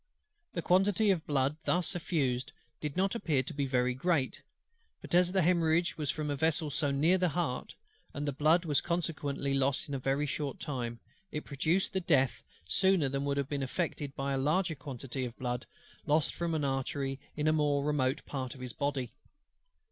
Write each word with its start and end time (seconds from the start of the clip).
The 0.53 0.63
quantity 0.63 1.11
of 1.11 1.27
blood 1.27 1.57
thus 1.65 1.93
effused 1.95 2.53
did 2.79 2.97
not 2.97 3.13
appear 3.13 3.43
to 3.43 3.53
be 3.53 3.67
very 3.67 3.93
great: 3.93 4.41
but 4.99 5.13
as 5.13 5.31
the 5.31 5.43
hemorrhage 5.43 5.95
was 5.95 6.09
from 6.09 6.31
a 6.31 6.35
vessel 6.35 6.71
so 6.71 6.89
near 6.89 7.19
the 7.19 7.29
heart, 7.29 7.75
and 8.11 8.27
the 8.27 8.31
blood 8.33 8.65
was 8.65 8.81
consequently 8.81 9.53
lost 9.53 9.87
in 9.87 9.93
a 9.93 9.99
very 9.99 10.25
short 10.25 10.59
time, 10.59 10.99
it 11.31 11.45
produced 11.45 11.93
death 12.07 12.41
sooner 12.67 13.09
than 13.09 13.25
would 13.25 13.37
have 13.37 13.47
been 13.47 13.61
effected 13.61 14.15
by 14.15 14.33
a 14.33 14.39
larger 14.39 14.73
quantity 14.73 15.23
of 15.23 15.37
blood 15.37 15.67
lost 16.07 16.33
from 16.33 16.55
an 16.55 16.65
artery 16.65 17.19
in 17.37 17.47
a 17.47 17.53
more 17.53 17.83
remote 17.85 18.25
part 18.25 18.55
of 18.55 18.59
the 18.61 18.73
body. 18.79 19.13